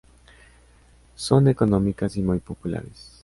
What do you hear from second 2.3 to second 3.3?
populares.